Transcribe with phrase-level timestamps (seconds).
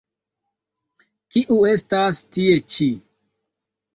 [1.35, 2.89] Kiu estas tie ĉi?